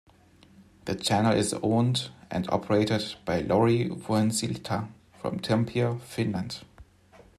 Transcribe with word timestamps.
The 0.85 0.95
channel 0.95 1.33
is 1.37 1.53
owned 1.61 2.09
and 2.31 2.49
operated 2.49 3.17
by 3.23 3.41
Lauri 3.41 3.87
Vuohensilta 3.87 4.87
from 5.19 5.39
Tampere, 5.39 5.99
Finland. 6.01 6.61